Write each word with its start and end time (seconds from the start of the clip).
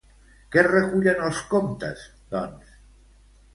Què 0.55 0.63
recullen 0.67 1.21
els 1.27 1.43
comptes, 1.53 2.09
doncs? 2.35 2.75